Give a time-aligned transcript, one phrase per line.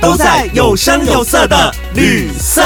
[0.00, 2.62] 都在有声有色的旅色。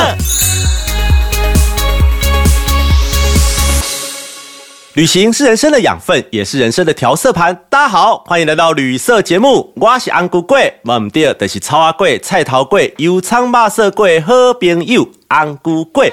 [4.95, 7.55] 旅行是人生的养分，也是人生的调色盘。
[7.69, 16.13] 大家好，欢迎来到旅色节目，我是安姑贵，唔对，就是草阿贵、菜头贵、油葱肉色贵、好朋友安姑贵。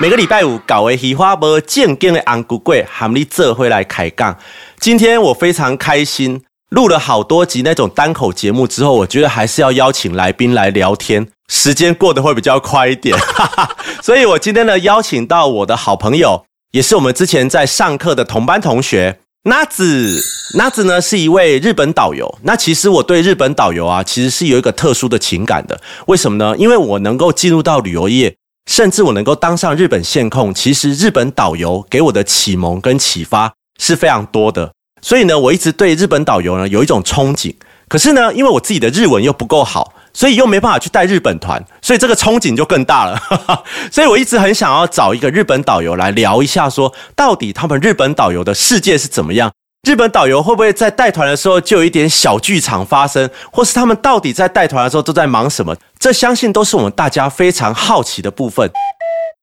[0.00, 4.36] 每个礼拜五搞个喜花无正经的安姑贵，喊你这回来开讲。
[4.78, 13.16] 今天我非常开心，录了好多集那种单口节目之后，我觉得还是要邀请来宾来聊天，时间过得会比较快一点。
[13.18, 16.44] 哈 哈所以我今天呢，邀请到我的好朋友。
[16.72, 20.20] 也是我们之前在上课的同班同学，那子，
[20.56, 22.38] 那子呢是一位日本导游。
[22.42, 25.80] 那其实我对日本导游啊，其实是有一个特殊的情感的。
[26.08, 26.56] 为什么呢？
[26.58, 28.34] 因为我能够进入到旅游业，
[28.68, 34.72] 甚至我能够当上日本线控，其实日本导游给我的启蒙跟启发是非常多的。
[35.04, 37.54] 所以呢，我一直对日本导游呢有一种憧憬。
[37.86, 39.92] 可是呢，因为我自己的日文又不够好。
[40.16, 43.20] 所以又没办法去带日本团，所以这个憧憬就更大了。
[43.90, 49.50] 所以我一直很想要找一个日本导游来聊一下，说到底他们日本导游的世界是怎么样？
[49.82, 55.74] 日本导游会不会在带团的时候就有一点小剧场发生，或是他们到底在带团的时候都在忙什么？
[55.98, 58.70] 这相信都是我们大家非常好奇的部分。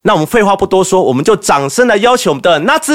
[0.03, 2.91] 那我们废话不多说，我们就掌声来邀请我们的纳子。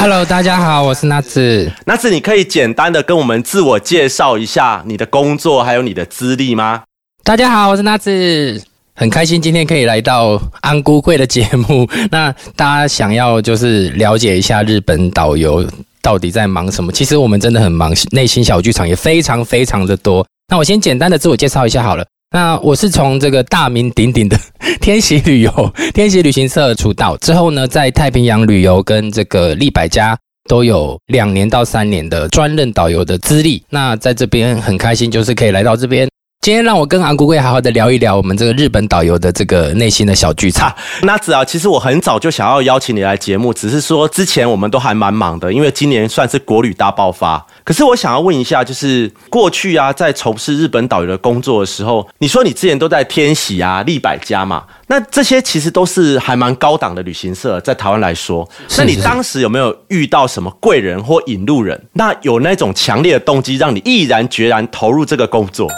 [0.00, 1.70] Hello，大家好，我是纳子。
[1.84, 6.84] 纳子，你可以简单的跟我们自我介绍一下你的工作还有你的资历吗？
[7.22, 8.62] 大家好，我是纳子，
[8.94, 11.86] 很开心今天可以来到安姑贵的节目。
[12.10, 15.62] 那大家想要就是了解一下日本导游
[16.00, 16.90] 到底在忙什么？
[16.90, 20.26] 其实我们真的很忙，内心小剧场也非常非常的多。
[20.50, 22.06] 那我先简单的自我介绍一下好了。
[22.30, 24.38] 那我是从这个大名鼎鼎的
[24.80, 30.16] 天喜旅游、天喜旅行社出道之后呢，在太平洋旅游跟这个利百家
[30.46, 33.62] 都有两年到三年的专任导游的资历。
[33.70, 36.06] 那在这边很开心，就是可以来到这边。
[36.48, 40.74] 今天让我跟昂姑贵好好的聊一聊我们这个日本导游的这个内心的小剧场。
[41.02, 47.46] 那子啊，其实我很早就想要邀请你来节目，只是说之前我们都还蛮忙的，因为今年算是国旅大爆发。
[47.62, 58.48] 可是我想要问一下，就是过去啊，在从事日本导游的工作的时候，你说你之前都在天喜啊、利百家嘛，那这些其实都是还蛮高档的旅行社，在台湾来说，
[58.78, 61.78] 那你当时有没有遇到什么贵人或引路人？
[61.92, 65.68] 那有那种强烈的动机，让你毅然决然投入这个工作？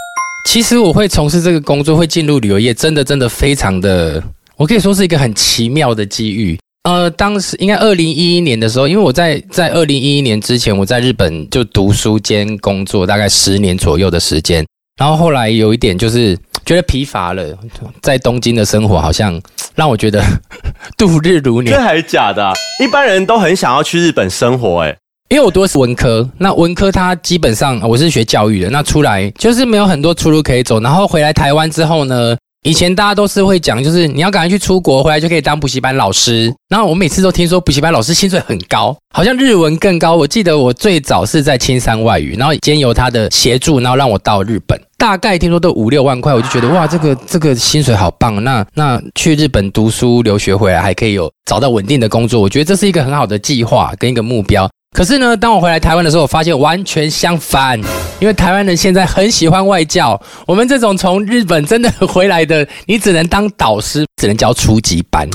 [0.45, 4.21] 其实我会从事这个工作，会进入旅游业，真的真的非常的，
[4.57, 6.59] 我可以说是一个很奇妙的机遇。
[6.83, 14.65] 呃，当时应该二零一一年的时候，因为我在在二零一一年之前，我在日本就读书兼工作，大概十年左右的时间。
[14.99, 17.57] 然后后来有一点就是觉得疲乏了，
[18.01, 19.39] 在东京的生活好像
[19.75, 20.23] 让我觉得
[20.97, 21.73] 度日如年。
[21.73, 22.51] 这还是假的？
[22.83, 24.97] 一般人都很想要去日本生活，哎。
[25.31, 30.77] 因为我读的是文科，那文科它基本上我是学教育的，那出来就是没有很多出路可以走。
[30.81, 36.53] 然后回来台湾之后呢，以前大家都是会讲，就是你要赶快去出国，回来就可以当补习班老师。
[36.67, 40.17] 然后我每次都听说补习班老师薪水很高，好像日文更高。
[40.17, 48.43] 我记得我最早是在青山外语，然后兼由他的协助，然后让我到日本，大概听说都五六万块，我就觉得哇，这个这个薪水好棒。
[48.43, 54.69] 那那去日本读书留学回来还可以有找到稳定的工作，我觉得这是一个很好的计划跟一个目标。
[54.95, 57.79] 可是呢，当我回来台湾的时候，我发现完全相反。
[58.19, 65.27] 因为台湾人现在很喜欢外教，我们这种从日本真的回来的，你只能当导师，只能教初级班。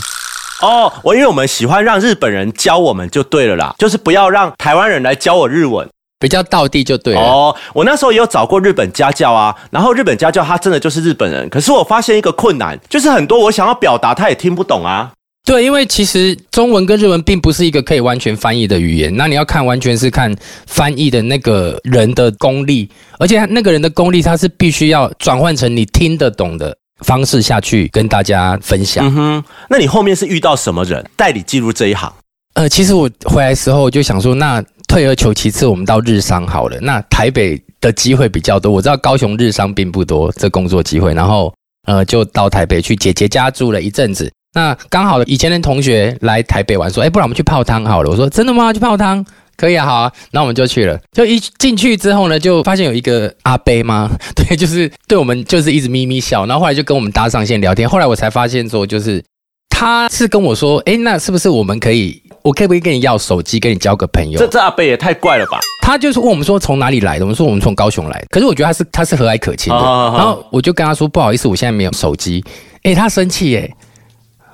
[0.61, 5.89] 哦，我因为我们喜欢让日本人教我们就对了啦，就是不要让台湾人来教我日文，
[6.21, 7.21] 比较道地就对了。
[7.21, 15.11] 哦，我那时候也有找过日本家教啊，然后日本家教他真的就是日本人，可是我发现一个困难，就是很多我想要表达他也听不懂啊。
[15.47, 20.35] 对，因为其实中文跟日文并不是一个可以完全翻译的语言，那你要看完全是看
[20.67, 22.91] 翻译的那个人的功力，
[23.21, 29.07] 而且那个人的功力他是必须要转换成你听得懂的方式下去跟大家分享。
[29.07, 32.13] 嗯哼，那你后面是遇到什么人带你进入这一行？
[32.55, 36.77] 呃，其实我回来时候就想说，那退而求其次，我们到日商好了。
[36.81, 41.55] 那台北的机会比较多，我知道高雄日商并不多这工作机会，然后
[41.87, 44.29] 呃就到台北去姐姐家住了一阵子。
[44.57, 48.73] 那刚好以前的同学来台北玩，说：“哎，不然我们去泡汤好了。”我说：“真的吗？
[48.73, 49.23] 去泡汤
[49.55, 50.99] 可以啊，好啊，那我们就去了。
[51.13, 54.11] 就一进去之后呢，就发现有一个阿伯吗？
[54.35, 57.87] 对，就是对我们就是一直咪咪笑，然后后来就跟我们搭上线聊天。
[57.87, 59.23] 后来我才发现说，就是
[59.69, 64.39] 他是跟我说，哎，那是不是我们可以，我可不可以跟你要手机，跟你交个朋友？
[64.39, 65.61] 这这阿伯也太怪了吧！
[65.83, 68.27] 他就是问我们说从哪里来的，我们说我们从高雄来的。
[68.31, 72.43] 可是我觉得他是他是和蔼可亲的，然后我就跟他说不好意思，我现在没有手机。
[72.83, 73.69] 哎，他生气哎，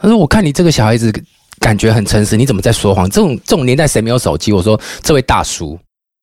[0.02, 1.10] 他说我看你这个小孩子。
[1.60, 3.08] 感觉很诚实，你怎么在说谎？
[3.08, 4.52] 这种这种年代谁没有手机？
[4.52, 5.78] 我说这位大叔，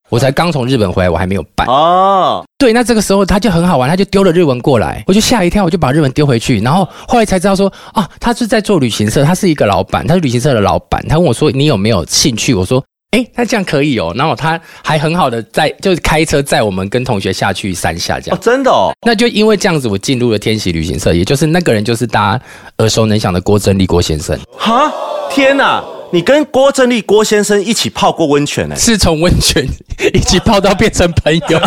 [0.10, 2.44] 我才刚从日本回来，我还没有办哦。
[2.58, 11.02] 对，那这个时候他就很好玩，他就丢了日文过来，我就吓一跳，我就把日文丢回去，然后后来才知道说啊，他是在做旅行社，他是一个老板，他是旅行社的老板。
[11.08, 12.54] 他问我说你有没有兴趣？
[12.54, 12.84] 我说。
[13.12, 22.44] 哎，那这样可以哦，然后他还很好的在就是开车载我们跟同学下去山下这样哦，真的哦，那就因为这样子，我进入了天喜旅行社，也就是那个人就是大家
[22.78, 24.40] 耳熟能详的郭正立郭先生。
[24.56, 24.94] 哈，
[25.32, 28.76] 天哪，你跟郭正立郭先生一起泡过温泉呢？
[28.76, 29.68] 是从温泉
[30.14, 31.60] 一起泡到变成朋友？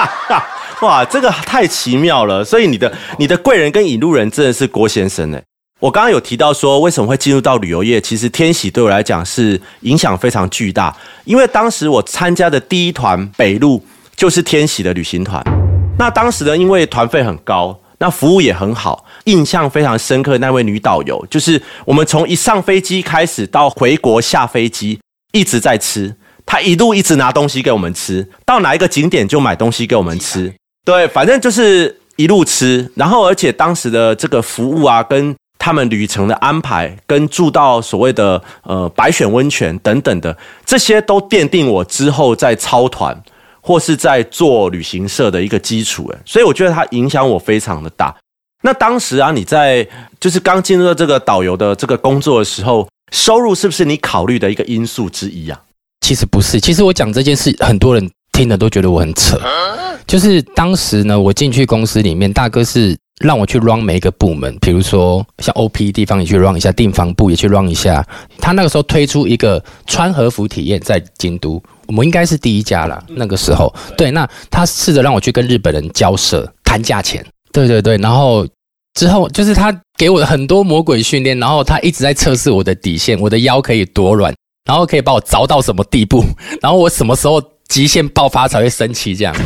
[0.80, 2.42] 哇，这个太奇妙了。
[2.42, 5.38] 所以你的你的贵人跟引路人真的是郭先生呢。
[5.80, 7.98] 我刚刚有提到说，为什么会进入到旅游业？
[7.98, 10.94] 其实天喜对我来讲是影响非常巨大，
[11.24, 13.82] 因为当时我参加的第一团北路
[14.14, 15.42] 就是天喜的旅行团。
[15.98, 20.36] 那当时呢，因为团费很高，那服务也很好，印象非常深刻。
[20.36, 25.00] 那位女导游，就是我们从一上飞机开始到回国下飞机，
[25.32, 30.52] 一直在吃，她一路一直拿东西给我们吃，到哪一个景点就买东西给我们吃。
[30.84, 32.90] 对，反正就是一路吃。
[32.94, 40.34] 然后，而且当时的这个服务啊，跟他们旅程的安排，跟住到所谓的呃白选温泉等等的，
[40.64, 43.14] 这些都奠定我之后在操团
[43.60, 46.10] 或是在做旅行社的一个基础。
[46.14, 48.16] 哎，所以我觉得它影响我非常的大。
[48.62, 49.86] 那当时啊，你在
[50.18, 55.60] 就是刚进入到这个导游的这个工作的时候，收入是不是你考虑的一个因素之一啊？
[56.00, 59.38] 其实不是，其实我讲这件事，很多人听了都觉得我很扯。
[60.06, 62.96] 就是当时呢，我进去公司里面，大哥是。
[63.20, 68.04] 让我去 run 每一个部门，比如说像 OP 地方也去 run 一下，订房部也去 run 一下。
[68.38, 73.04] 他那个时候推出一个穿和服体验，在京都，我们应该是第一家了。
[73.08, 77.98] 那个时候，对，那他试着让我去跟日本人交涉谈价钱，对对对。
[77.98, 78.46] 然后
[78.94, 84.34] 之后就是他给我很多魔鬼训练，然后他一直在测试我的底线，我的腰可以多软，
[84.64, 86.24] 然后可以把我凿到什么地步，
[86.62, 89.36] 然后我什么时候极限爆发才会生气这样。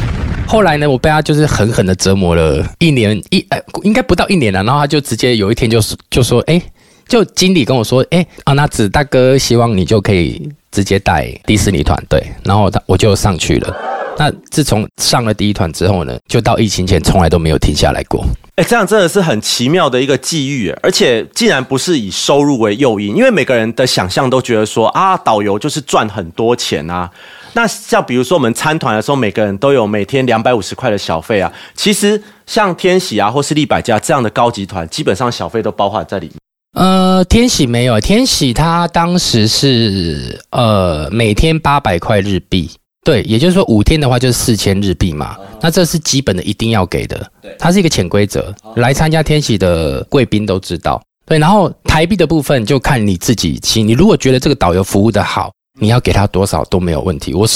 [0.46, 4.62] 后来呢，我被他就是狠狠的折磨了一年一，呃，应该不到一年了。
[4.62, 6.62] 然后他就直接有一天就是就说，哎，
[7.08, 12.24] 就经理跟我说，哎，啊，那子大哥希望你就可以直接带迪士尼团队。
[12.44, 13.76] 然后他我就上去了。
[14.16, 18.24] 那自从上了第一团之后呢，就到疫情前从来都没有停下来过。
[18.54, 27.10] 哎，这样真的是很奇妙的一个际遇，而且竟然不是以收入为诱因，因为每个人的想象都觉得说啊，导游就是赚很多钱啊。
[27.54, 31.50] 那像比如说我们参团的时候，每个人都有每天两百五十块的小费啊。
[31.74, 36.36] 其实像天喜啊，或是立百家这样的高级团，基本上小费都包含在里面。
[36.76, 42.68] 呃，天喜没有，天喜他当时是呃每天八百块日币，
[43.04, 45.36] 对，也就是说五天的话就是四千日币嘛。
[45.60, 47.24] 那这是基本的，一定要给的。
[47.40, 51.00] 对，它是一个潜规则，来参加天喜的贵宾都知道。
[51.24, 53.86] 对，然后台币的部分就看你自己心。
[53.86, 55.52] 你如果觉得这个导游服务的好。
[55.80, 57.34] 你要给他多少都没有问题。
[57.34, 57.46] 我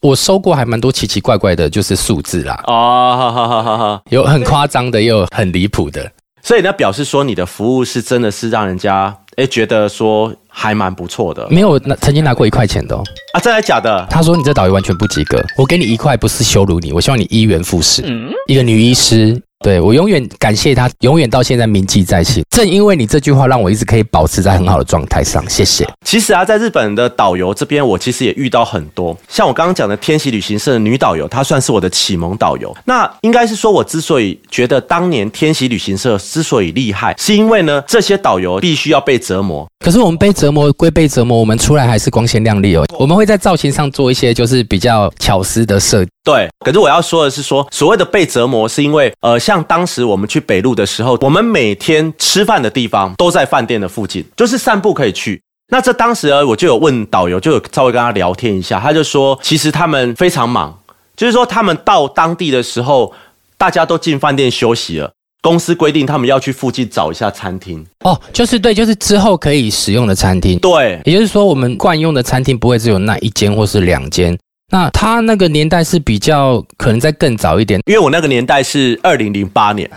[0.00, 2.62] 我收过还蛮多奇奇怪怪的，就是数字啦。
[2.66, 6.10] 哦，好好好好好，有很夸张的，也有很离谱的。
[6.42, 11.46] 所以那表示说你的服务是真的是让人家哎觉得说还蛮不错的。
[11.50, 13.02] 没有拿曾经拿过一块钱的哦。
[13.34, 14.06] 啊，真的假的？
[14.08, 15.44] 他说你这导游完全不及格。
[15.56, 18.02] 我给你一块不是羞辱你，我希望你一元复始。
[18.46, 19.40] 一个女医师。
[19.60, 22.44] 对我永远感谢他，永远到现在铭记在心。
[22.48, 25.44] 正因为你这句话，让我一直可以保持在很好的状态上。
[25.48, 25.88] 谢谢。
[26.04, 32.74] 其实啊，在日本的导游这边，我其实也遇到很多，像我刚刚讲的天喜旅行社的女导游，她算是我的启蒙导游。
[32.84, 39.68] 那应该是说，我之所以觉得当年天喜旅行社之所以厉害，是因为呢，这些导游必须要被折磨。
[39.84, 42.84] 可是我们被折磨归被折磨，我们出来还是光鲜亮丽哦。
[42.98, 46.10] 我们会在造型上做一些就是比较巧思的设计。
[46.24, 55.40] 对，可是我要说的是，说所谓的被折磨，是因为呃，像当时我们去北路的时候，我们每天吃饭的地方都在饭店的附近，就是散步可以去。
[55.70, 60.76] 那这当时呢，我就有问导游，就有稍微跟他聊天一下，他就说，其实他们非常忙，
[61.16, 63.12] 就是说他们到当地的时候，
[63.56, 67.84] 大家都进饭店休息了，公司规定他们要去附近找一下餐厅。
[68.00, 70.58] 哦，就是对，就是之后可以使用的餐厅。
[70.58, 74.36] 对，也就是说，我们惯用的餐厅不会只有那一间或是两间。
[74.70, 79.90] 那他那个年代是比较可能在更早一点，因为我那个年代是二零零八年，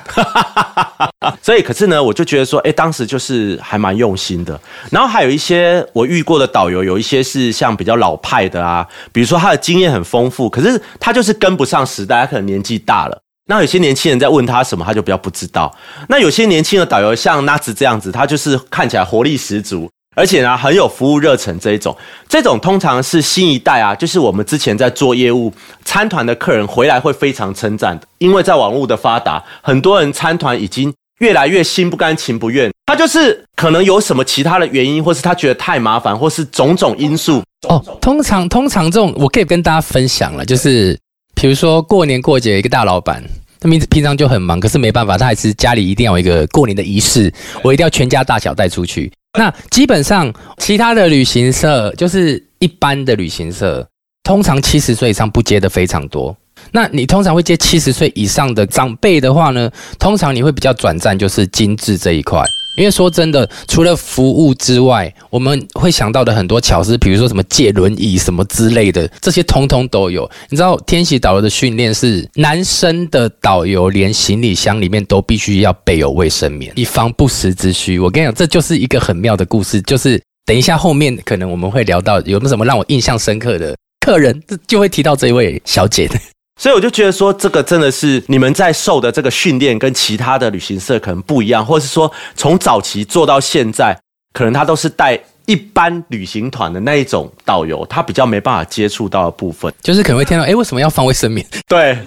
[1.44, 4.58] 所以可是呢，我就觉得说，哎，当时就是还蛮用心的。
[4.90, 13.22] 然后还有一些我遇过的导游，有一些是像比较老派的啊，比如说他的经验很丰富，可是他就是跟不上时代，他可能年纪大了。
[13.52, 15.70] 那有些年轻人在问他什么，他就比较不知道。
[16.08, 19.90] 那有些年轻的导游像纳子这样子，他就是看起来活力十足。
[20.16, 21.94] 而且呢，很有服务热忱这一种，
[22.30, 25.52] 这种通常是新一代啊，就是我们之前在做业务
[25.84, 37.42] 参团的客人回来会非常称赞的，因为在网络的发达，很多人参团已经越来越心不甘情不愿，他就是可能有什么其他的原因，或是他觉得太麻烦，或是种种因素。
[37.70, 41.00] 哦，通常通常这种我可以跟大家分享了，就是
[41.36, 43.24] 比如说过年过节一个大老板，
[43.62, 47.32] 他平平常就很忙，可是没办法，他还是家里一定要有一个过年的仪式，
[47.64, 49.12] 我一定要全家大小带出去。
[49.38, 53.88] 那基本上，其他的旅行社就是一般的旅行社，
[54.24, 56.36] 通常七十岁以上不接的非常多。
[56.72, 59.72] 那你通常会接七十岁以上的长辈的话呢？
[60.00, 62.44] 通常你会比较转战，就是精致这一块。
[62.78, 70.30] 因为说真的，除了服务之外，我们会想到的很多巧思，比如说什么借轮椅什么之类的，这些通通都有。
[70.50, 78.00] 你知道天喜导游的训练是，男生的导游连行李箱里面都必须要备有卫生棉，以防不时之需。
[78.00, 79.82] 我跟你讲，这就是一个很妙的故事。
[79.82, 86.16] 就是等一下后面可能我们会聊到有没有什么让我印象深刻的客人，就会提到这位小姐的。
[86.60, 93.98] 所以我就觉得说，这个真的是你们在受的这个训练跟其他的旅行社可能不一样，或者是说从早期做到现在，
[94.34, 101.46] 可能他都是带一般旅行团的那一种导游，他比较没办法接触到的部分，就是可能会听到，哎，为什么要放卫生棉？
[101.68, 101.98] 对，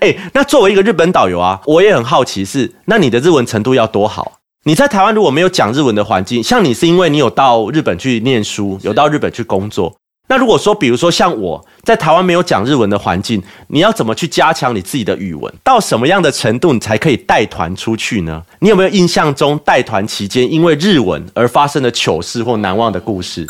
[0.00, 4.32] 哎，那作为一个日本导游啊，我也很好奇，是那你的日文程度要多好？
[4.64, 9.96] 你在台湾如果没有讲日文的环境，像你是因为你有到日本去念书，有到日本去工作。
[10.32, 15.52] 那如果说，比如说像我在台湾没有讲日文的环境，你要怎么去加强你自己的语文？
[15.62, 18.42] 到什么样的程度你才可以带团出去呢？
[18.58, 23.46] 你有没有印象中带团期间因为日文而发生的糗事或难忘的故事？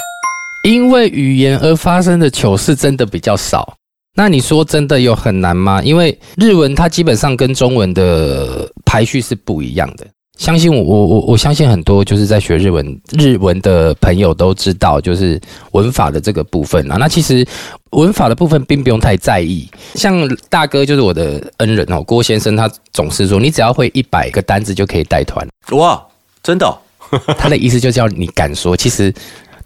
[0.64, 3.74] 因为语言而发生的糗事真的比较少。
[4.16, 5.80] 那你说真的有很难吗？
[5.84, 10.04] 因为日文它基本上跟中文的排序是不一样的。
[10.38, 15.40] 相信我，我我我相信很多就是在学日文日文的朋友都知道，就是
[15.72, 16.96] 文法的这个部分啊。
[16.98, 17.46] 那其实
[17.90, 19.68] 文法的部分并不用太在意。
[19.94, 25.46] 像大哥就是我的恩人哦，郭先生他总是说，你只要会一百个单字就可以带团。
[25.72, 26.02] 哇，
[26.42, 26.78] 真的？
[27.36, 28.74] 他的意思就叫你敢说。
[28.74, 29.12] 其实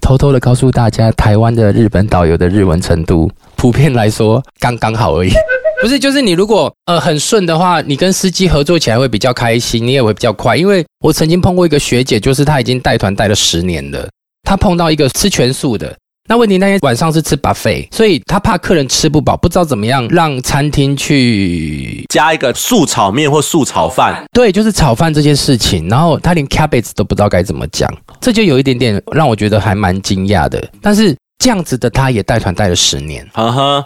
[0.00, 5.30] 偷偷的告诉大家，台湾的日本导游的日文程度，普遍来说刚刚好而已。
[5.83, 10.56] 不是，就是你如果呃很顺的话，你跟司机合作起来会比较开心，你也会比较快。
[10.56, 14.09] 因为我曾经碰过一个学姐，就是她已经带团带了十年了，
[14.42, 15.95] 她碰到一个吃全素的，
[16.28, 24.25] 那问题那天晚上是吃 buffet，所以她怕客人吃不饱，不知道怎么样让餐厅去加一个素炒面或素炒饭。
[24.33, 30.66] 对，就是炒饭这件事情，然后她连 cabbage 都不知道该怎么讲，这就有一点点让我觉得还蛮惊讶的。
[30.80, 33.85] 但是这样子的她也带团带了十年，哈哈。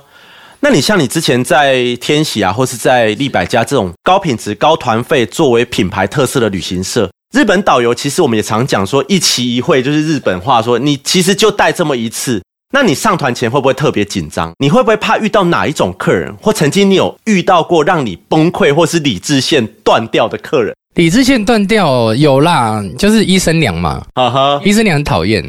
[0.62, 12.42] 那你像你之前在天喜啊，或是在立百家这种高品质、高团费作为品牌特色的旅行社，日本导游其实我们也常讲说一期一会，就是日本话说，你其实就带这么一次。
[12.72, 14.52] 那你上团前会不会特别紧张？
[14.58, 20.72] 你会不会怕遇到哪一种客人，或曾经你有遇到过让你崩溃或是理智线断掉的客人？
[20.94, 25.44] 理智线断掉有啦，就是医生娘嘛，哈哈，医生娘很讨厌，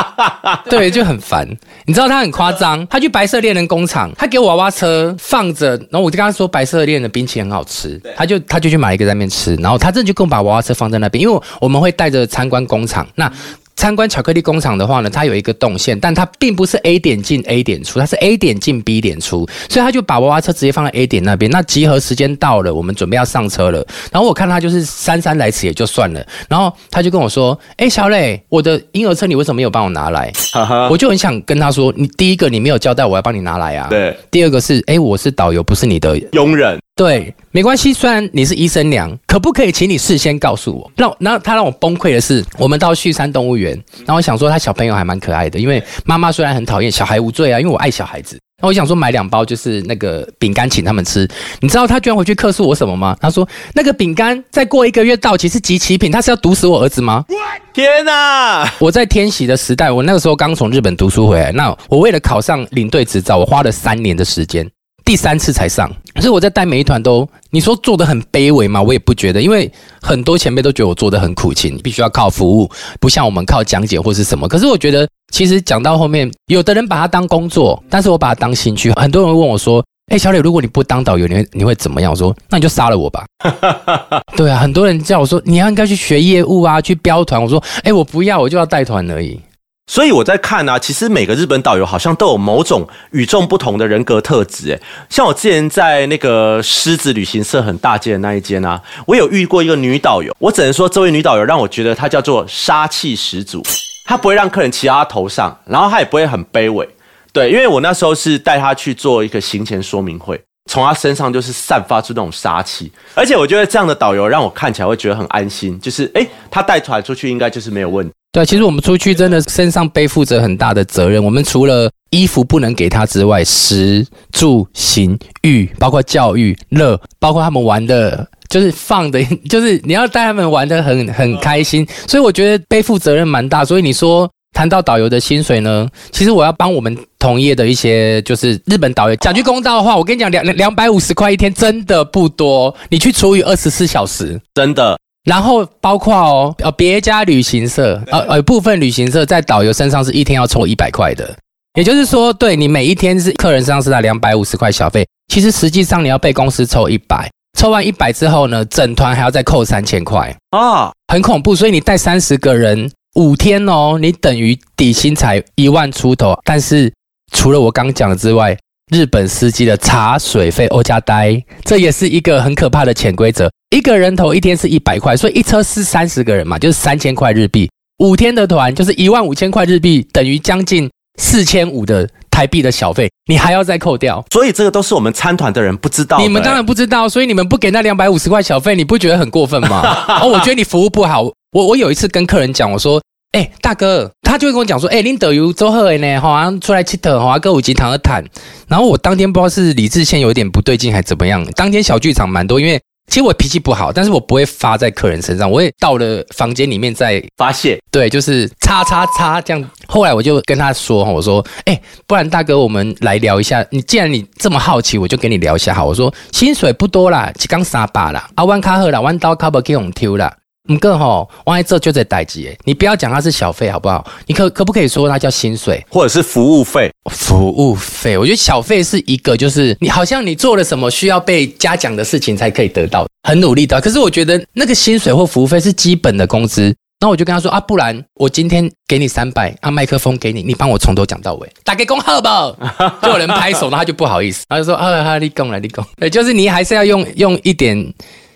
[0.68, 1.46] 对，就很烦。
[1.86, 13.30] 你知道他很夸张，他去白色恋人工厂，他给我娃娃车放着，然后我就跟他说白色恋人的冰淇淋很好吃，他就他就去买一个在那边吃，然后他真的就跟我把娃娃车放在那边，因为我们会带着参观工厂，那。
[13.76, 21.50] 参观巧克力工厂的话呢，它有一个动线，但它并不是 A 点进 A 点出，它是 A 点进 B 点出，所以他就把娃娃车直接放在 A 点那边。
[21.50, 23.84] 那集合时间到了，我们准备要上车了。
[24.10, 30.32] 然后我看他就是姗姗来迟也就算了，然后他就跟我说：“哎，小磊，我的婴儿车你为什么没有帮我拿来？”
[30.90, 34.16] 我就很想跟他说：“你第一个你没有交代我要帮你拿来啊。”对。
[34.30, 37.92] 第二个是：“哎，我是导游，不是你的佣人。”对，没关系。
[37.92, 40.88] 虽然你是医生娘，可不可以请你事先告诉我？
[40.96, 43.72] 让那他让我崩溃的是，我们到旭山动物园，
[44.06, 48.38] 然后我想说他小朋友还蛮可爱的，因为妈妈虽然很讨厌小孩无罪啊，因为我爱小孩子。
[48.62, 51.28] 那我想说买两包就是那个饼干请他们吃。
[51.58, 53.16] 你知道他居然回去客诉我什么吗？
[53.20, 57.24] 他说那个饼干再过一个月到期是集齐品，他是要毒死我儿子吗？
[57.72, 58.72] 天哪！
[58.78, 64.64] 我在天喜的时代，我那个时候刚从日本读书回来，那我为了考上领队执照，我花了三年的时间。
[65.04, 68.80] 第三次才上，所以我在带每一团都，你说做的很卑微吗？
[68.80, 69.70] 我也不觉得，因为
[70.00, 74.48] 很多前辈都觉得我做的很苦勤，必须要靠服务，不像我们靠讲解或是什么。
[74.48, 78.90] 可是我觉得，其实讲到后面，有的人把它当工作，但是我把它当兴趣。
[78.92, 83.26] 很多人问我说：“哎，小磊，如果你不当导游，你会你会怎么样？”我说：“那你就杀了我吧。
[84.36, 89.38] ”对啊，很多人叫我说：“你要应该去学业务啊，去标团。”我说：“哎，我不要，我就要带团而已。”
[89.86, 94.70] 所以我在看啊，其实每个日本导游好像都有某种与众不同的人格特质。
[94.70, 103.62] 诶，像我之前在那个狮子旅行社很大间的那一间啊，我有遇过一个女导游，我只能说这位女导游让我觉得她叫做杀气十足，
[104.06, 106.88] 她不会让客人骑到她头上，然后她也不会很卑微。
[107.32, 118.14] 对，因为我那时候是带她去做一个行前说明会，从她身上就是散发出那种杀气，而且我觉得这样的导游让我看起来会觉得很安心，就是诶，她带团出去应该就是没有问题。
[118.34, 121.24] 对，其实我们出去真的身上背负着很大的责任。
[121.24, 131.86] 我们除了衣服不能给他之外，食住行育，包括教育乐，包括他们玩的，就是放的， 就是你要带他们玩的很很开心。
[132.08, 133.64] 所以我觉得背负责任蛮大。
[133.64, 144.98] 所以你说谈到导游的薪水呢，其实我要帮我们同业的一些就是日本导游讲句公道话，我跟你讲，两两百五十块一天真的不多，你去除以二十四小时，真的。
[145.24, 151.34] 然后包括哦，呃，别家旅行社，呃呃，部分旅行社在导游身上是一天要抽一百块的，
[151.78, 161.56] 也就是说，对你每一天是客人身上是在两百五十块小费，其实实际上你要被公司抽一百，抽完一百之后呢，整团还要再扣三千块啊，很恐怖。
[161.56, 166.92] 所以你带三十个人五天哦，你等于底薪才一万出头，但是
[167.32, 168.56] 除了我刚讲的之外。
[168.92, 173.50] 日本司机的茶水费欧加呆，这也是一个很可怕的潜规则。
[173.74, 177.68] 一个人头一天是一百块，所以一车是三十个人嘛，就是三千块日币。
[177.98, 180.88] 五天的团就是一万五千块日币，等于将近
[181.20, 184.24] 四千五的台币的小费，你还要再扣掉。
[184.30, 186.18] 所以这个都是我们参团的人不知道。
[186.18, 189.82] 你们当然不知道，所以你们不给那两百五十块小费，你不觉得很过分吗？
[190.22, 191.24] 哦，我觉得你服务不好。
[191.50, 193.02] 我我有一次跟客人讲，我说。
[193.32, 198.24] 哎，大哥，他就会跟我讲说，哎，恁导游周贺呢，好像出来吃特，好像歌舞集团的谈。
[198.68, 201.44] 然后我当天不知道是李智线有点不对劲，还怎么样。
[201.56, 207.78] 当天小剧场蛮多，因为其实我脾气不好，但是我不会发在客人身上，我也到了房间里面再发泄。
[207.90, 209.70] 对，就是叉叉叉这样。
[209.86, 213.64] 后来我就跟他说，我说，哎，不然大哥，我们来聊一下。
[213.70, 215.72] 你既然你这么好奇，我就跟你聊一下。
[215.74, 220.34] 好，我说薪水不多啦，刚三百啦，阿，万卡赫啦，万刀卡不给我们抽啦。
[220.72, 224.06] 唔够吼，万一这就在代级你不要讲它是小费好不好？
[224.26, 226.90] 你可可不可以说它叫薪水，或者是服务费？
[227.10, 233.78] 服务费，我觉得小费是一个，就是你好像你做了什么需要被嘉奖的事情才可以得到，很努力的。
[233.78, 236.74] 可是我觉得那个薪水或服务费是基本的工资。
[237.00, 242.50] 那我就跟他说啊，不然我今天给你三百，啊，麦克风给你，你帮我从头讲到尾，打给恭贺吧，
[243.02, 245.84] 就有人拍手，然后他就不好意思，他就说啊，哈，立功了，立功。
[245.98, 247.92] 对，就是你还是要用用一点。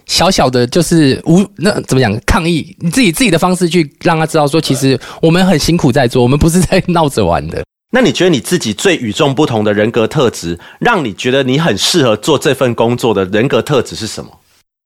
[0.09, 7.63] 小小的，就是无那怎么讲抗议，你自己自己的方式去让他知道说，其实我们很辛苦在做，我们不是在闹着玩的。
[7.91, 14.31] 那你觉得你自己最与众不同的人格特质，让你觉得你很适合做这份工作的人格特质是什么？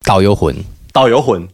[0.05, 0.55] 导游魂，
[0.93, 1.49] 导游魂，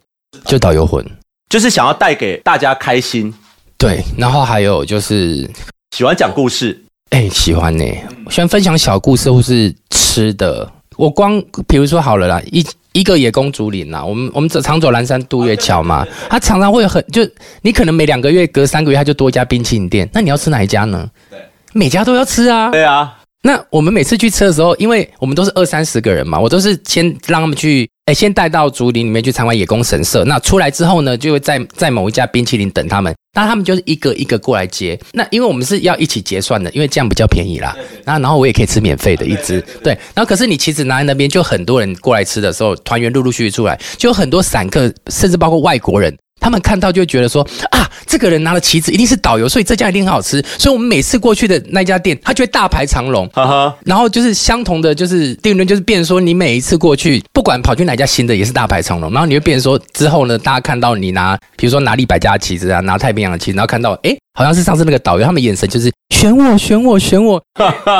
[0.44, 1.04] 就导游魂，
[1.48, 3.32] 就是想要带给大家开心。
[3.76, 5.48] 对，然后还有就是
[5.96, 7.84] 喜欢讲故事，哎，喜欢呢，
[8.30, 10.70] 喜欢分享小故事或是吃的。
[10.98, 17.22] 我光比如说好了啦，一一个野公主岭啦，我们我们走常走蓝山渡月桥嘛，它常常会很就
[17.62, 21.08] 你可能每两个月隔三个月它就多一家冰淇淋店，那你要吃哪一家呢？
[21.30, 21.38] 对，
[21.72, 22.70] 每家都要吃啊。
[22.70, 27.88] 对啊，那我们每次去吃的时候，因为我们都是二三十个人嘛，我都是先让他们去。
[28.06, 30.24] 哎，先带到竹林里面去参观野宫神社。
[30.24, 33.14] 那出来之后呢，就会在在某一家冰淇淋等他们。
[33.34, 34.98] 那他们就是一个一个过来接。
[35.12, 37.76] 那因为我们是要一起结算的，因为这样比较便宜啦。
[38.06, 39.60] 那然后我也可以吃免费的一只。
[39.84, 39.92] 对。
[40.14, 46.16] 然后可是你其实拿在那边，就很多人过来吃的时候，团员陆陆续续出来，就有很多散客，甚至包括外国人。
[46.40, 50.42] 他们看到就觉得说啊，这个人拿了旗子，一定是导游，所以这家一定很好吃。
[50.58, 53.28] 所以我们每次过去的那家店，他就会大排长龙。
[53.28, 53.76] 哈哈。
[53.84, 59.12] 然后就是相同的，就是定论就是变说，你每一次过去，不管跑去哪家新的，也是大排长龙。
[59.12, 67.42] 然后你会变说，之后呢，大家看到你拿，比如说拿利百家旗子啊，拿太平洋的旗子，然后看到，哎，好像是上次那个导游，他们眼神就是选我，选我，选我。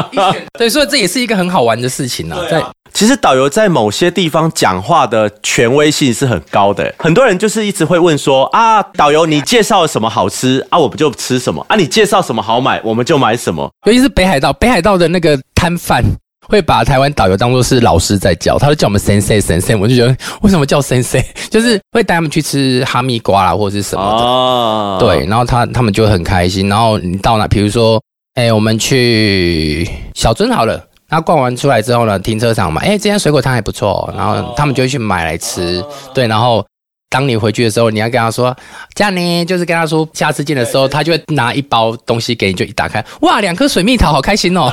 [0.58, 2.64] 对，所以这也是一个很好玩的事情啊，在。
[2.94, 13.70] 其实导游在某些地方讲话的权威性是很高的，很多人就是一直会问说啊，导游你介绍什么好吃啊，我们就吃什么啊，你介绍什么好买，我们就买什么。
[13.86, 16.02] 尤其是北海道，北海道的那个摊贩
[16.48, 26.68] 会把台湾导游当做是老师在教，他就叫我们 sensei sensei，我就觉得为什么叫 sensei，就是会带他们去吃哈密瓜啦或者是什么的，对，然后他他们就很开心。
[26.68, 28.00] 然后你到哪，比如说，
[28.34, 30.84] 哎，我们去小樽好了。
[31.08, 36.64] 然后逛完出来之后呢，停车场嘛，哎，这家水果摊还不错，然后他们就会去买来吃，对，然后。
[37.10, 38.54] 当你回去的时候，你要跟他说
[38.94, 44.70] 这样呢，就是跟他说下次见的时候，他就会拿一包东西给你，就一打开，哇，两颗水蜜桃，好开心哦！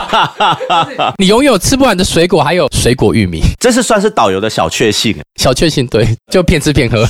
[1.17, 5.15] 你拥有吃不完的水果，还有水果玉米，这是算是导游的小确幸。
[5.37, 7.05] 小确幸，对，就骗吃骗喝。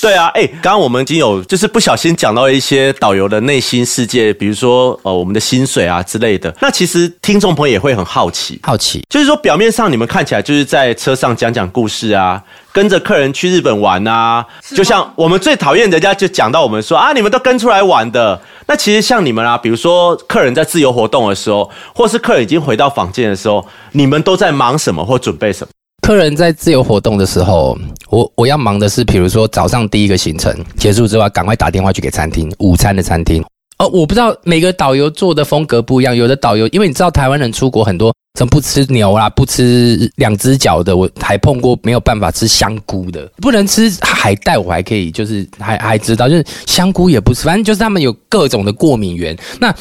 [0.00, 6.54] 对啊，哎，刚刚我们已经有就是不小心讲到一些导游的内心世界，比如说呃我们的薪水啊之类的。
[6.60, 12.42] 那其实听众朋友也会很好奇，好奇，就是说表面上你们看起来就是在车上讲讲故事啊。
[12.74, 18.38] 跟着客人去日本玩啊，就像我们最讨厌人家就讲到我们说啊，你们都跟出来玩的。
[18.66, 25.70] 那其实像你们啊，比如说客人在自由活动的时候，或是客人已经回到房间的时候，你们都在忙什么或准备什么？
[26.02, 27.78] 客人在自由活动的时候，
[28.10, 33.44] 我我要忙的是，比如说早上第一个行程结束之后，赶快打电话去给餐厅午餐的餐厅。
[33.78, 38.14] 哦，我不知道每个导游做的风格不一样，有的导游因为你知道台湾人出国很多。
[38.36, 39.30] 怎么不吃牛啦？
[39.30, 49.38] 不吃两只脚的，我还碰过没有办法吃香菇的，不能吃海带，我还可以，就是还 还知道，就是香菇也不吃，反正就是他们有各种的过敏源。
[49.60, 49.72] 那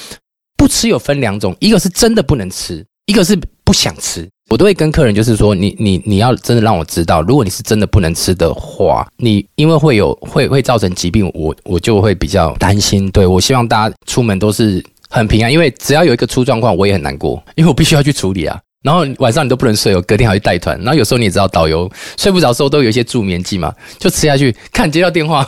[0.56, 4.30] 不吃有分两种，一个是真的不能吃，一个是不想吃。
[4.54, 13.10] 我都会跟客人就是说，你你你要真的让我知道，如果你是真的不能吃的话，你因为会有会会造成疾病，我我就会比较担心。
[13.10, 14.84] 对我希望大家出门都是。
[15.10, 18.60] 很平安，因为只要有一个出状况，我也很难过，因为我必须要去处理啊。
[18.82, 20.76] 然后晚上你都不能睡哦，隔天还要带团。
[20.80, 21.88] 然后有时候你也知道，导游
[22.18, 24.56] 睡不着的时候都有一些助眠剂嘛，就吃下去。
[24.72, 25.48] 看接到电话，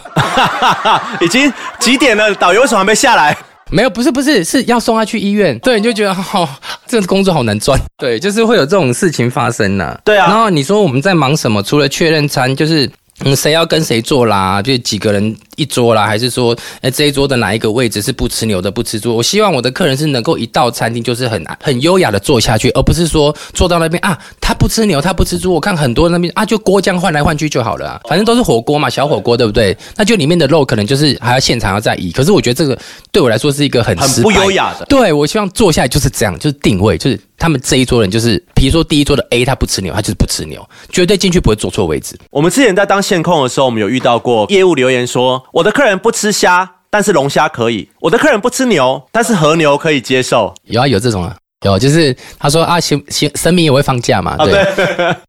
[1.20, 2.32] 已经几点了？
[2.36, 3.36] 导游为什么还没下来？
[3.72, 5.58] 没有，不是不是，是要送他去医院。
[5.60, 6.48] 对，你就觉得好，
[6.86, 7.80] 这个工作好难赚。
[7.98, 10.00] 对，就是会有这种事情发生呐。
[10.06, 10.28] 对啊。
[10.28, 11.64] 然后你说我们在忙什么？
[11.64, 12.90] 除了确认餐，就是
[13.24, 14.62] 嗯，谁要跟谁坐啦？
[14.62, 15.36] 就几个人。
[15.58, 19.16] 一桌啦，还是说，哎，这一桌的哪一个位置是不吃牛的，不吃猪？
[19.16, 25.54] 我希望我的客人是能够一到餐厅就是很很优雅的坐下去，而不是说坐到那边啊，他不吃牛，他不吃猪。
[25.54, 29.78] 我看很多那边啊，就锅浆换来换去就好了啊，反正都是火锅嘛，小火锅对不对？
[29.96, 32.12] 那就里面的肉可能就是还要现场要再移。
[32.12, 32.78] 可是我觉得这个
[33.14, 34.86] 对我来说是一个很很不优雅的。
[34.88, 42.20] 对我希望坐下来就是这样，就是定位，就是他们这一桌人就是，比如说第一桌的 A 他不吃牛，他就是不吃牛，绝对进去不会坐错位置。
[42.30, 46.26] 我们之前在当线控的时候，我们有遇到过业务留言说，我的客人不吃。
[46.26, 47.88] 吃虾，但是龙虾可以。
[48.00, 50.52] 我的客人不吃牛，但是和牛可以接受。
[50.64, 54.36] 有啊，有这种啊，有就是他说啊，行行，神明也会放假嘛。
[54.38, 54.66] 对，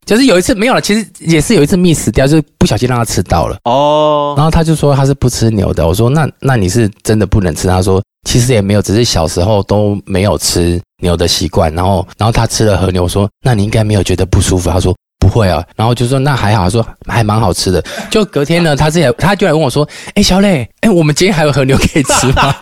[0.06, 3.58] 就是有一次没有了，其实也是有一次 miss 掉，就是不小心让他吃到了。
[3.64, 5.86] 哦，然后他就说他是不吃牛的。
[5.86, 7.68] 我说那那你是真的不能吃？
[7.68, 11.74] 他说其实也没有，只是小时候都没有吃牛的习惯。
[11.74, 14.68] 然后然后他吃了和牛，我说那你应该没有觉得不舒服。
[14.68, 14.94] 他说。
[15.18, 17.82] 不会啊，然后就说那还好，说还蛮好吃的。
[18.08, 22.54] 就隔天呢，他自己他就来问我说：“哎，小磊，哎，我们今天还有和牛可以吃吗？”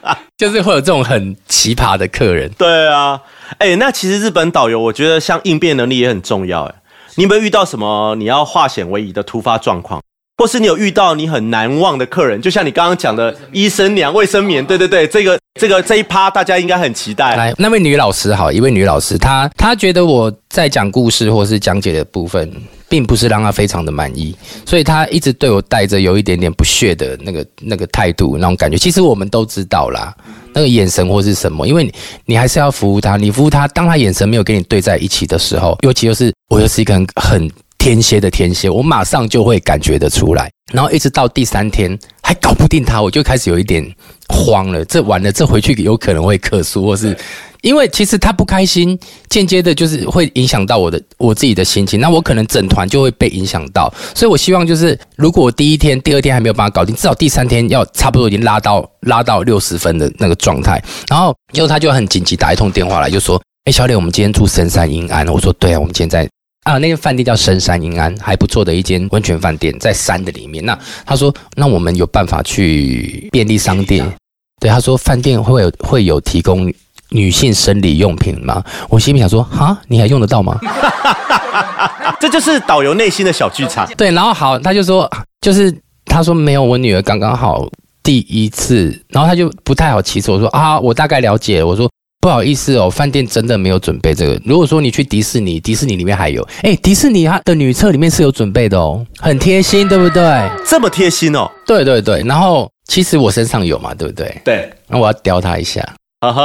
[0.38, 2.48] 就是会有这种很奇葩的客人。
[2.56, 3.20] 对啊，
[3.58, 6.62] 哎，那其实日本导游，我觉得像应变能力也很重要。
[6.64, 6.74] 哎，
[7.16, 10.00] 你有没有遇到什么你要化险为夷的突发状况？
[10.36, 17.36] 或是你有遇到你很难忘的客人，就像你刚刚讲的医生娘卫生棉，对对对，这个这个这一趴大家应该很期待。
[17.36, 22.50] 来，那位女老师好，一位女老师，她她觉得我在讲故事或是讲解的部分，
[22.88, 24.34] 并不是让她非常的满意，
[24.66, 28.76] 所以她一直对我带着有一点点不屑的那个那个态度，那种感觉。
[28.76, 30.12] 其实我们都知道啦，
[30.52, 31.92] 那个眼神或是什么，因为你
[32.24, 37.48] 你还是要服务她，你服务她，当她眼神没有跟你对在一起的时候，尤其又是我又是一个很。
[37.84, 43.86] 天蝎的天蝎，我马上就会感觉得出来，然后一直到第三天还搞不定他，我就开始有一点
[44.26, 44.82] 慌了。
[44.86, 47.14] 这完了，这回去有可能会克诉，或是
[47.60, 53.92] 因为其实他不开心，间接的就是会影响到我的我自己的心情，那我可能整团就会被影响到。
[54.14, 60.82] 所以我希望就是，如果我第一天、第二天还没有办法搞定，至少第三天要差不多已经拉到拉到六十分的那个状态。
[61.10, 66.26] 然后结果他就很紧急打一通电话来，就说：“哎，小李，我们今天住深山阴安。”我说：“对啊，我们今天在。”
[66.64, 70.64] 啊，那间饭店叫深山银安，还不错的一间温泉饭店，在山的里面。
[70.64, 74.10] 那他说，那我们有办法去便利商店？
[74.60, 76.72] 对，他说饭店会有会有提供
[77.10, 78.64] 女性生理用品吗？
[78.88, 80.58] 我心里想说，哈，你还用得到吗？
[82.18, 83.86] 这就是导游内心的小剧场。
[83.96, 85.10] 对，然后好，他就说，
[85.42, 85.70] 就是
[86.06, 87.68] 他说没有，我女儿刚刚好
[88.02, 91.90] 第一次，然后他就不太好起手，我说啊，我大概了解，我说。
[92.24, 94.40] 不好意思哦，饭店真的没有准备这个。
[94.46, 100.22] 如果说你去迪士尼，迪士尼里面还有，哎，迪士尼它的女厕里面是有准备的哦，很贴心，对不对？
[100.66, 101.46] 这么贴心哦？
[101.66, 102.22] 对对对。
[102.22, 104.40] 然后其实我身上有嘛，对不对？
[104.42, 104.72] 对。
[104.88, 105.86] 那我要叼他一下。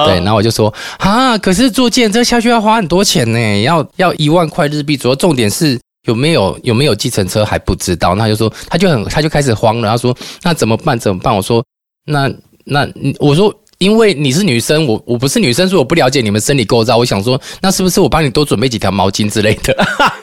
[0.05, 0.15] 对。
[0.15, 4.97] 然后我就说啊，可是坐电车下去要花很多钱呢，要要一万块日币。
[4.97, 8.15] 主要重点是有没有有没有计程车还不知道。
[8.15, 9.87] 那他就说，他就很他就开始慌了。
[9.87, 10.13] 他说
[10.43, 10.99] 那怎么办？
[10.99, 11.33] 怎么办？
[11.33, 11.63] 我说
[12.05, 12.29] 那
[12.65, 12.85] 那
[13.17, 13.55] 我说。
[13.79, 16.97] 因为你是女生，我我不是女生，所以我不了解你们生理构造。
[16.97, 19.73] 我想说，那是不是我帮你多准备几条毛巾之类的？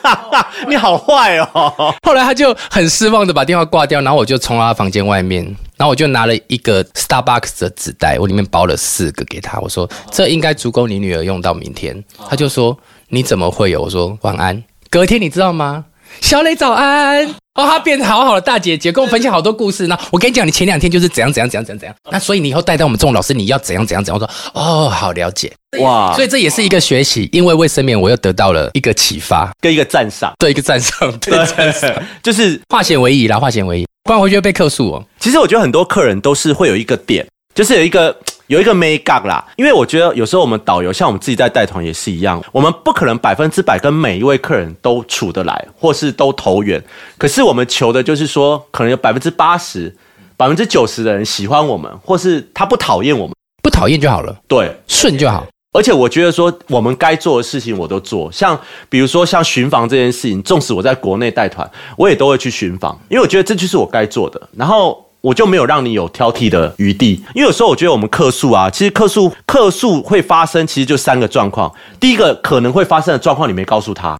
[0.69, 1.73] 你好坏哦！
[2.05, 5.43] 后来他就很失望的把电话挂掉，然后我就冲到他房间外面，
[5.75, 12.03] 然后我就拿了一个 Starbucks 的纸袋，我里面包了四个给他，我说这应该足够你女儿用到明天。
[12.29, 12.77] 他就说
[13.09, 13.81] 你怎么会有？
[13.81, 14.63] 我说晚安。
[14.91, 15.85] 隔天你知道吗？
[16.21, 17.25] 小磊早安
[17.55, 19.87] 哦，她变得好好的大姐姐，跟我分享好多故事。
[19.87, 21.95] 那我跟你讲，你前两天就是怎样怎样怎样怎样怎样。
[22.11, 24.21] 那所以你以后带到我们这种老师，你要怎样怎样怎样。
[24.21, 26.13] 我说哦，好了解哇。
[26.13, 35.05] 所以这也是一个学习，因为卫生棉我又得到了一个启发跟一个赞赏，对一个赞赏，对赞赏，就是化险为夷啦，化险为夷，不然回去被克诉哦。
[35.19, 37.25] 其实我觉得很多客人都是会有一个点，
[37.55, 38.15] 就是有一个。
[38.47, 46.81] 有一个 make up 啦，因为我觉得有时候我们导游像我们自己在带团也是一样，我们不可能百分之百跟每一位客人都处得来，或是都投缘。
[47.17, 49.93] 可是我们求的就是说，可能有百分之八十、
[50.37, 55.45] 百分之九十的人喜欢我们，或是他不讨厌我们，不讨厌就好了，对，顺就好。
[55.73, 58.57] 而且我觉得说，我们该做的事情我都做，像
[58.87, 64.41] 比如说像巡房这件事情，纵使我在国内带团，我也都会去巡房，因为我觉得这就是我该做的。
[64.55, 65.03] 然后。
[65.27, 71.69] 我就没有让你有挑剔的余地，因为有时候我觉得我们客诉啊，其实客诉客诉会发生，其实就三个状况。
[71.99, 74.17] 第一个可能会发生的状况你没告诉他，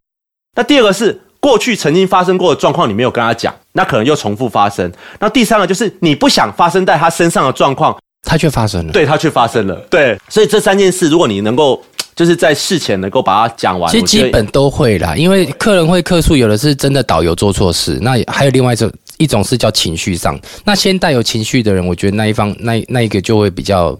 [0.57, 4.91] 那第二个是过去曾经发生过的状况你没有跟他讲，那可能又重复发生。
[5.19, 10.19] 那第三个就是你不想发生在他身上的状况，他却发生了，对他却发生了，对。
[10.27, 11.81] 所以这三件事，如果你能够
[12.17, 18.91] 就是在事前能够把它讲完，其实基本都会啦，因为客人会客诉，有的是真的导游做错事，那还有另外一种。
[19.17, 23.99] 一种是叫情绪上，那先带有情绪的人，我觉得那一方那那一个就会比较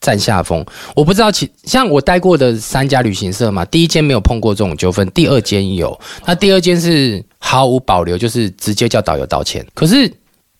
[0.00, 0.64] 占下风。
[0.96, 9.64] 我不知道，其像我待过的三家旅行社嘛，第一间没有碰过这种纠纷，第二间有，那第二间是毫无保留，就是直接叫导游道歉。
[9.74, 10.12] 可是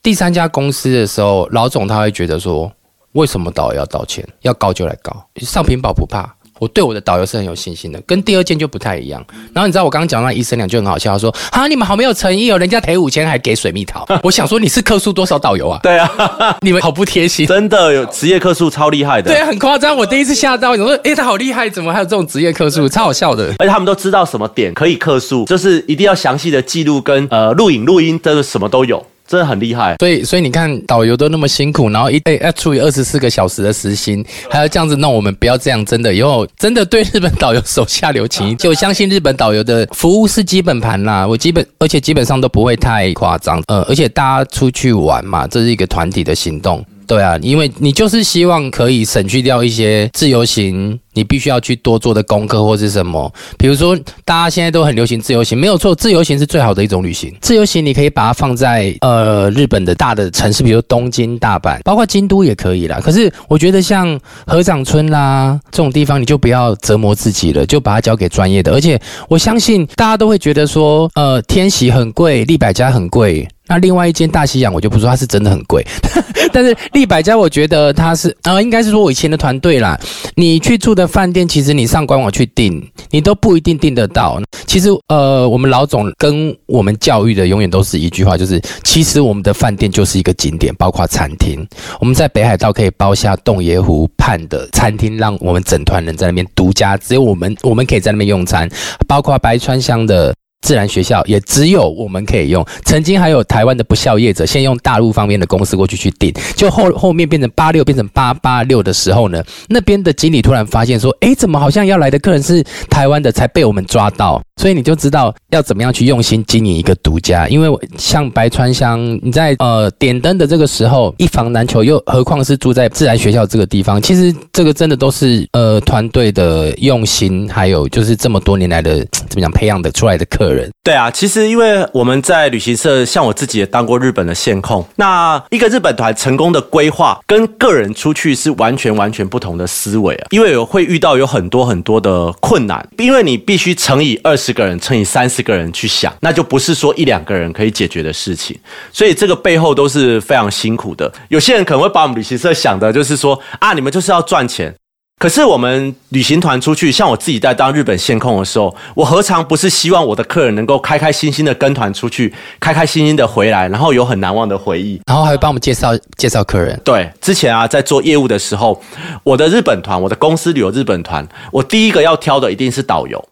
[0.03, 2.71] 第三家公司的时候，老总他会觉得说，
[3.13, 4.27] 为什么导游要道歉？
[4.43, 6.33] 要告就来告，上屏保不怕。
[6.63, 9.21] 我对我的导游是很有信心的，跟第二件就不太一样。
[9.53, 14.07] 然后你知道我刚刚讲那医生两句很好笑，他说啊你们好没有诚意哦，人家赔五千还给水蜜桃。
[14.23, 15.81] 我想说你是客诉多少导游啊？
[15.83, 19.33] 对啊，你们好不贴心，真的有职业客诉超厉害的。
[19.33, 19.97] 对啊，很夸张。
[19.97, 23.53] 我第一次吓到，我说哎他好厉害，怎么还有这种职业客诉，超好笑的。
[23.59, 29.05] 而且他们都知道什么点可以客诉，就是一定要详细的记录跟呃录影录音，真的什么都有。
[29.33, 41.27] 真的很厉害，所以所以你看导游都那么辛苦，然后一哎要处理二十四个小时的时薪，还要这样子弄，我们不要这样，真的以后真的对日本导游手下留情， 就相信日本导游的服务是基本盘啦。
[41.27, 46.85] 我基本而且基本上都不会太夸张，呃，而且大家出去玩嘛，这是一个团体的行动。
[47.07, 53.33] 对啊，因为你就是希望可以省去掉一些自由行，你必须要去多做的功课或是什么。
[53.59, 57.35] 比如说，大家现在都很流行自由行，没有错，自由行是最好的一种旅行。
[57.41, 63.01] 自由行你可以把它放在呃日本的大的城市，比如东京、大阪，包括京都也可以啦。
[63.03, 68.73] 可是我觉得像河长村啦这种地方，你就不要折磨自己了，就把它交给专业的。
[68.73, 73.47] 而且我相信大家都会觉得说，呃，天喜很贵，利百家很贵。
[73.73, 75.83] 那另外一间大西洋我就不说，它是真的很贵，
[76.53, 79.99] 但是利百家我觉得它是呃，应该是说我以前的团队啦，
[80.37, 84.39] 你去住的饭店，其实你上官网去订，你都不一定订得到。
[84.67, 91.67] 其实呃，我们老总跟我们教育的永远都是一句话，就是其实我们的饭店就是一个景点，包括餐厅。
[91.99, 98.69] 我们在北海道可以包下洞爷湖畔的餐厅，让我们整团人在那边独家，只有我们我们可以在那边用餐，
[99.09, 100.35] 包括白川乡的。
[100.63, 102.65] 自然学校也只有我们可以用。
[102.85, 114.41] 曾经还有台湾的不孝业者，先用大陆方面的公司过去去订，就后后面变成八六变成八八六的时候呢，那边的经理突然发现说，哎，怎么好像要来的客人是台湾的，才被我们抓到。
[114.61, 130.52] 所以你就知道要怎么样去用心经营一个独家，因为像白川乡，你在呃点灯的这个时候一房难求，又何况是住在自然学校这个地方，其实这个真的都是呃团队的用心，还有就是这么多年来的怎么讲培养的出来的客人。
[130.85, 144.53] 对啊，其实因为我们在旅行社，像我自己也当过日本的线控，那一个日本团成功的规划跟个人出去是完全完全不同的思维啊，因为有会遇到有很多很多的困难，因为你必须乘以二十。
[144.53, 148.55] 个人乘以三十个人去想，那就不是说一两个人可以解决的事情，
[148.93, 151.11] 所以这个背后都是非常辛苦的。
[151.29, 154.75] 有些人可能会把我们旅行社想的就是说啊，你们就是要赚钱。
[155.23, 166.77] 可是我们旅行团出去，像我自己在当日本线控的时候，我何尝不是希望我的客人能够开开心心的跟团出去，开开心心的回来，然后有很难忘的回忆，然后还会帮我们介绍介绍客人。
[166.83, 168.83] 对，之前啊在做业务的时候，
[169.23, 173.25] 我的日本团，我的公司旅游日本团，我第一个要挑的一定是导游。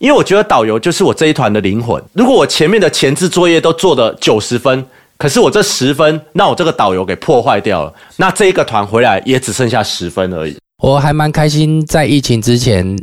[0.00, 2.02] 因为我觉得导游就是我这一团的灵魂。
[2.12, 4.84] 如果我前面的前置作业都做的九十分，
[5.16, 10.54] 可是我这十分，那我这个导游给破坏掉了，那这一个团回来也只剩下十分而已。
[10.80, 12.96] 我还蛮开心，在疫情之前，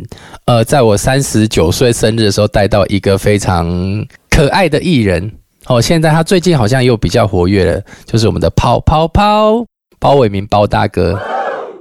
[0.45, 3.67] 呃，在我三十九岁生日的时候，带到一个非常
[4.29, 5.29] 可爱的艺人。
[5.65, 9.65] 哦，现在他最近好像又比较活跃了，就是我们的跑跑跑
[9.99, 11.19] 包伟明包大哥。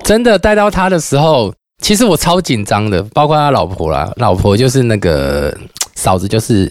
[0.02, 5.56] 真的带到他的时候，其实我超紧张的，包括他老婆啦，老婆就是那个
[5.94, 6.68] 嫂子，就是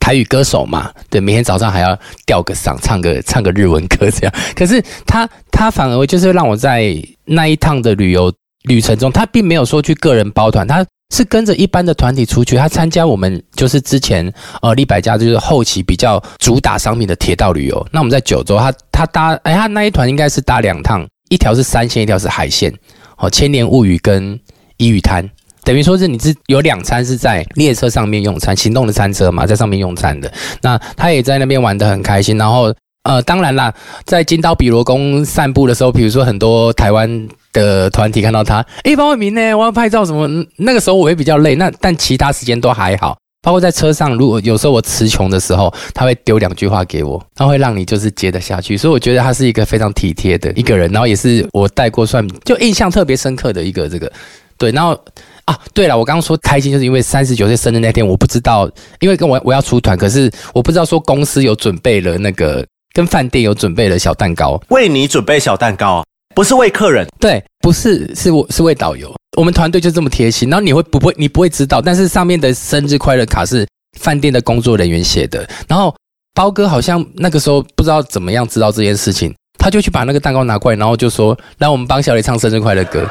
[0.00, 4.34] 台语歌手嘛，对，每天早上还要吊个嗓，唱个唱个日文歌这样。
[4.56, 6.92] 可是他他反而就是让我在
[7.24, 8.32] 那一趟的旅游。
[8.64, 12.56] 旅程中，他并没有说去个人包团，他是跟着一般的团体出去。
[12.56, 17.86] 他参加我们就是之前呃立百家就是后期比较主打商品的铁道旅游。
[17.92, 22.72] 那我们在九州，他他搭哎他那一团应该是搭两趟，一条是山线，一条是海线。
[23.18, 24.40] 哦，千年物语跟
[24.78, 25.28] 伊语滩，
[25.62, 30.32] 等于说是你是有两餐是在列车上面用餐，行动的餐车嘛，在上面用餐的。
[30.62, 32.38] 那他也在那边玩得很开心。
[32.38, 33.72] 然后呃，当然啦，
[34.06, 37.28] 在金刀比罗宫散步的时候，比如说很多台湾。
[37.54, 39.54] 的团体看到他，哎，方伟明呢？
[39.54, 40.28] 我要拍照什么？
[40.58, 43.16] 那个时候我会比较累，那但其他时间都还好。
[43.42, 48.74] 包括在车上，如果有时候我词穷的时候，他会丢两句话给我，他会让你就是接得下去。
[48.74, 54.10] 所以我觉得他是一个非常体贴的一个人，然后也是我带过算就印象特别深刻的一个这个
[54.56, 54.70] 对。
[54.70, 54.98] 然后
[55.44, 58.66] 啊，对了，我刚刚说开心，就是因为三十九岁生日那天，我不知道，
[59.00, 66.02] 因为跟我我要出团，可是我不知道说公司有准备了那个跟饭店有准备了小蛋糕，为你准备小蛋糕。
[66.34, 69.14] 不是为客人，对，不是，是我是为导游。
[69.36, 73.66] 我们团队就这么贴心，然后你会不会，你不会知道，但是上面的生日快乐卡是
[73.98, 75.48] 饭店的工作人员写的。
[75.68, 75.94] 然后
[76.34, 83.08] 包哥好像那个时候不知道怎么样知道这件事情，他就去把那个蛋糕拿过来，然后就说：“来，我们帮小李唱生日快乐歌。”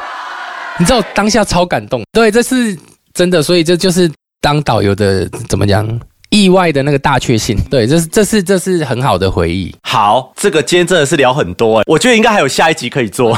[0.78, 2.76] 你知道当下超感动，对，这是
[3.12, 4.10] 真的，所以这就是
[4.40, 5.86] 当导游的怎么讲？
[6.34, 9.72] 意外的那个大确幸，对，这是这是这是很好的回忆。
[9.82, 13.32] 好，这个今天真的是聊很多哎，我觉得应该还有下一集可以做。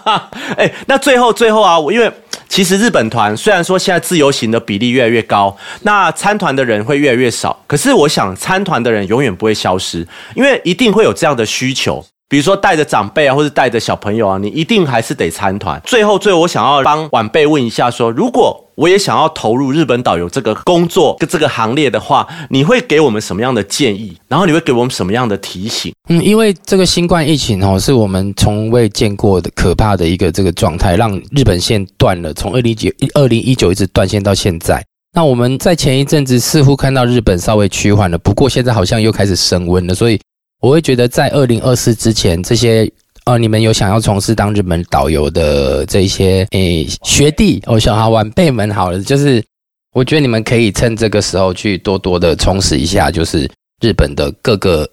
[0.58, 2.12] 哎，那最后最后啊，我因为
[2.46, 12.04] 其实日本团虽然说现在自由行的比例越来越高，那参团的人会越来越少，可是我想参团的人永远不会消失，因为一定会有这样的需求。
[12.28, 15.80] 比如说带着长辈啊，或者带着小朋友啊，你一定还是得参团。
[15.84, 24.16] 最后，最后我想要帮晚辈问一下，说如果我也想要投入日本导游这个工作跟这个行列的话，你会给我们什么样的建议？
[24.26, 25.92] 然后你会给我们什么样的提醒？
[26.08, 34.82] 嗯，因为这个新冠疫情哦，是我们从未见过的可怕的一个这个状态，让日本线断了，从二零九二零一九一直断线到现在。
[35.12, 40.18] 那我们在前一阵子似乎看到日本稍微趋缓了，不过现在好像又开始升温了，所以。
[40.64, 42.90] 我会觉得，在二零二四之前，这些
[43.26, 49.44] 呃，你们有想要从事当日本导游的这些诶学弟哦，小孩晚辈们，好了，就是
[49.92, 53.46] 我觉得你们可以趁这个时候去多多的充实一下，就是
[53.82, 54.88] 日本的各个。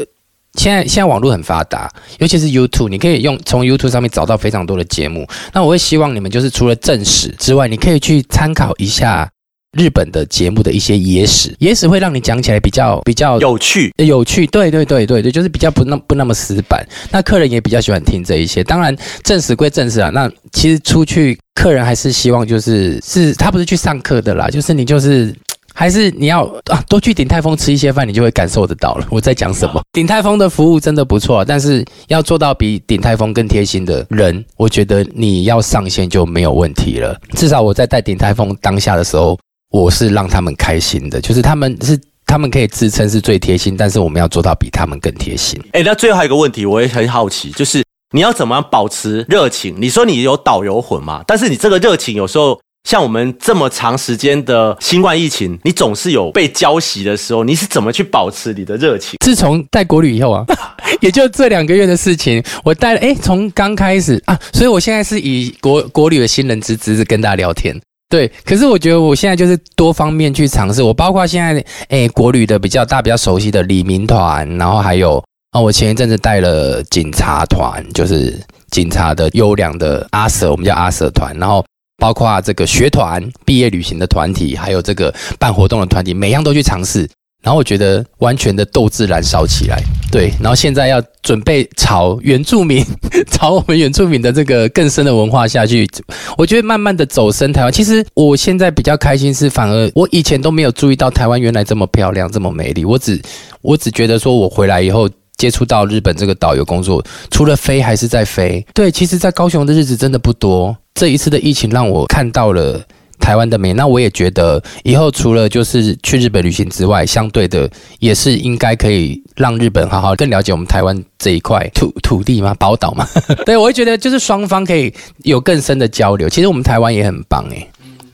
[0.55, 5.25] 现在现在网络很发达，尤其是 YouTube，你可以用从 YouTube 上面找到非常多的节目。
[5.53, 9.31] 那我会希望你们就是除了正史之外，你可以去参考一下。
[9.77, 16.85] 日本的节目的一些野史，野史会让你讲起来比较比较有趣，有趣，对对对对对，就是比较不那不那么死板。
[17.09, 18.61] 那客人也比较喜欢听这一些。
[18.65, 25.33] 当然正史归正史啊，那其实出去客人还是希望就是是他不是去上课的啦，就是你就是
[25.73, 29.81] 还是你要啊多去鼎泰丰吃一些饭，你就会感受得到了我在讲什么。
[29.93, 37.17] 鼎泰丰的服务真的不错，但是要做到比鼎泰丰更贴心的人，我觉得你要上线就没有问题了。
[37.35, 39.39] 至少我在带鼎泰丰当下的时候。
[39.71, 45.59] 我是让他们开心的，就是他们是他们可以自称是最贴心，但是我们要做到比他们更贴心。
[45.71, 49.73] 哎，那最后还有一个问题，我也很好奇，就是你要怎么样保持热情？
[49.77, 51.23] 你说你有导游魂嘛？
[51.25, 59.17] 但是你这个热情有时候像我们这么长时间的新冠疫情，你总是有被浇熄的时候，你是怎么去保持你的热情？
[59.23, 60.45] 自从带国旅以后啊，
[60.99, 67.79] 也就这两个月的事情，我带了哎，从刚开始啊，所以我现在是以国国旅的新人之姿跟大家聊天。
[68.11, 78.37] 对，可是我觉得我现在就是多方面去尝试，我包括现在诶国旅的比较大、比较熟悉的李明团，然后还有啊，我前一阵子带了警察团，就是
[78.69, 81.65] 警察的优良的阿舍我们叫阿舍团，然后
[81.97, 87.09] 包括这个学团、毕业旅行的团体，还有这个办活动的团体，每样都去尝试。
[87.41, 90.31] 然后我觉得完全的斗志燃烧起来，对。
[90.39, 92.85] 然后现在要准备朝原住民，
[93.31, 95.89] 朝我们原住民的这个更深的文化下去。
[96.37, 97.73] 我觉得慢慢的走深台湾。
[97.73, 102.85] 其实我现在比较开心是，反而我以前都没有注意到台湾原来这么漂亮，这么美丽。
[102.85, 103.19] 我只
[103.61, 108.63] 我只觉得说我回来以后接触到日本这个导游工作，除了飞还是在飞。
[108.75, 110.77] 对，其实，在高雄的日子真的不多。
[110.93, 112.79] 这一次的疫情让我看到了。
[113.21, 113.71] 台湾的美。
[113.71, 117.69] 那我也觉得以后除了就是去日本旅行之外，相对的
[117.99, 123.07] 也是应该可以让日本好好更了解我们台湾这一块 土土地嘛，宝岛嘛。
[123.45, 126.27] 对，我会觉得就是双方可以有更深的交流。
[126.27, 127.65] 其实我们台湾也很棒诶。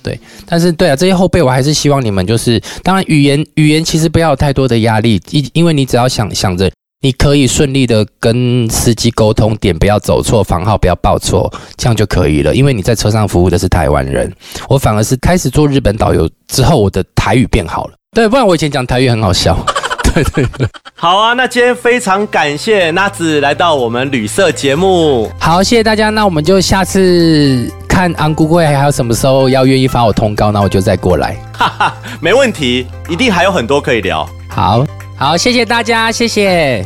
[0.04, 6.72] 对，但是对啊，这些后辈我还是希望你们就是，当然语言语言其实不要有太多的压力，因因为你只要想想着。
[7.00, 12.56] 你可以顺利的跟司机沟通，点不要走错，房号不要报错，这样就可以了。
[12.56, 14.34] 因为你在车上服务的是台湾人，
[14.68, 17.94] 我反而是开始做日本导游之后，我的台语变好了。
[18.16, 19.56] 对，不然我以前讲台语很好笑。
[20.12, 25.32] 对对对，好啊，那今天非常感谢娜子来到我们旅社节目。
[25.40, 31.38] 好，谢谢大家，那我们就下次看安姑贵还有什么时候要愿意发我通告，那我就再过来。
[31.54, 34.28] 哈哈，没问题，一定还有很多可以聊。
[34.50, 34.84] 好。
[35.18, 36.86] 好，谢谢大家，谢谢。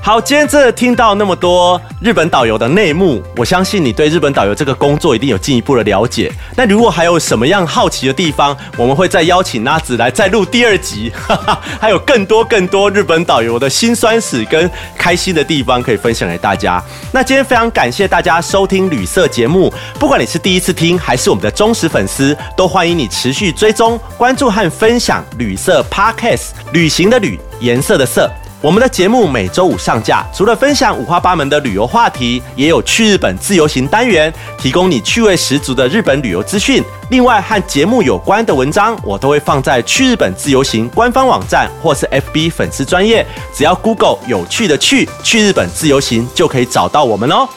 [0.00, 6.32] 好，今天这听到那么多日本导游的内幕，我相信你对日本导游这个工作一定有进一步的了解。
[6.56, 16.82] 那如果还有什么样好奇的地方，我们会再邀请娜子来再录第二集，哈 哈还有更多更多日本导游的辛酸史跟开心的地方可以分享给大家。
[17.12, 28.30] 那今天非常感谢大家收听旅色节目，不管你是第一次听还是我们的忠实粉丝，都欢迎你持续追踪、关注和分享旅色 Podcast 旅行的旅颜色的色。
[28.60, 36.82] 我们的节目每周五上架，除了分享五花八门的旅游话题，也有去日本自由行单元，提供你趣味十足的日本旅游资讯。
[37.10, 47.48] 另外和节目有关的文章，我都会放在去日本自由行官方网站或是 FB 粉丝专业，只要 Google 有趣的去去日本自由行，就可以找到我们哦。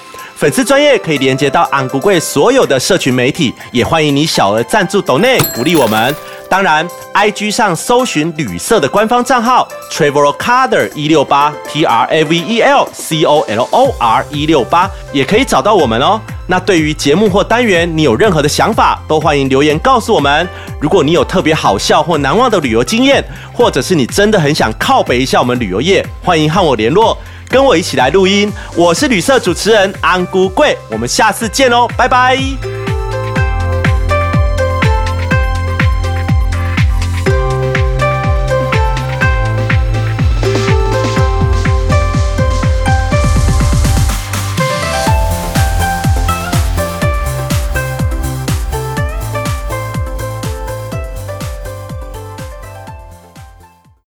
[0.42, 6.16] 粉丝专业可以连接到安古贵所有的社群媒体，也欢迎你小额赞助抖内鼓励我们。
[6.50, 6.84] 当然
[7.14, 14.26] ，IG 上搜寻旅社的官方账号 Travel Color 一六八 T R A V E L C O L O R
[14.32, 16.20] 一六八，也可以找到我们哦。
[16.48, 20.50] 那对于节目或单元，你有任何的想法，都欢迎留言告诉我们。
[20.80, 23.24] 如果你有特别好笑或难忘的旅游经验，
[23.54, 27.16] 或者是你真的很想靠北一下我们旅游业，欢迎和我联络，
[27.52, 28.52] 跟我一起来录音。
[28.76, 32.81] 我是旅社主持人安姑贵，我们下次见哦，拜拜。